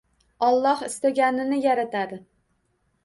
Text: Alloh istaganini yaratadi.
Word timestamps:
Alloh 0.47 0.81
istaganini 0.87 1.61
yaratadi. 1.69 2.21